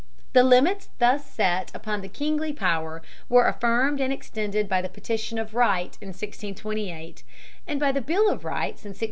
The 0.33 0.41
limits 0.41 0.89
thus 0.97 1.23
set 1.23 1.69
upon 1.75 2.01
the 2.01 2.07
kingly 2.09 2.53
power 2.53 3.03
were 3.29 3.45
affirmed 3.47 4.01
and 4.01 4.11
extended 4.11 4.67
by 4.67 4.81
the 4.81 4.89
Petition 4.89 5.37
of 5.37 5.53
Right 5.53 5.95
of 5.97 6.01
1628 6.07 7.23
and 7.67 7.79
by 7.79 7.91
the 7.91 8.01
Bill 8.01 8.27
of 8.27 8.43
Rights 8.43 8.81
of 8.81 8.95
1689. 8.95 8.95